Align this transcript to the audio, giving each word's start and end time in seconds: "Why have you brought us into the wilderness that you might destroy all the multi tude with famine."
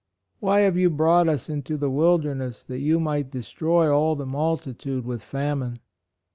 "Why 0.39 0.61
have 0.61 0.77
you 0.77 0.89
brought 0.89 1.29
us 1.29 1.47
into 1.47 1.77
the 1.77 1.91
wilderness 1.91 2.63
that 2.63 2.79
you 2.79 2.99
might 2.99 3.29
destroy 3.29 3.93
all 3.95 4.15
the 4.15 4.25
multi 4.25 4.73
tude 4.73 5.05
with 5.05 5.21
famine." 5.21 5.77